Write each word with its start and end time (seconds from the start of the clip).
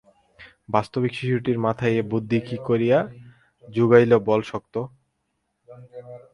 বাস্তবিক, 0.69 1.11
শিশুটির 1.19 1.57
মাথায় 1.65 1.95
এ 1.95 2.03
বুদ্ধি 2.11 2.39
কী 2.47 2.57
করিয়া 2.67 2.99
জোগাইল 3.65 4.11
বলা 4.27 4.45
শক্ত। 4.51 4.75